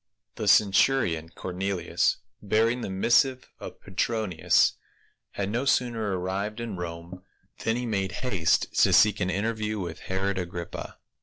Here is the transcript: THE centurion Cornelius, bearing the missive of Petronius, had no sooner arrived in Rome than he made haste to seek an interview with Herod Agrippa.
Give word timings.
THE 0.33 0.47
centurion 0.47 1.29
Cornelius, 1.29 2.17
bearing 2.41 2.81
the 2.81 2.89
missive 2.89 3.51
of 3.59 3.79
Petronius, 3.79 4.73
had 5.33 5.51
no 5.51 5.63
sooner 5.63 6.17
arrived 6.19 6.59
in 6.59 6.75
Rome 6.75 7.21
than 7.63 7.75
he 7.75 7.85
made 7.85 8.13
haste 8.25 8.73
to 8.81 8.93
seek 8.93 9.19
an 9.19 9.29
interview 9.29 9.77
with 9.79 9.99
Herod 9.99 10.39
Agrippa. 10.39 10.97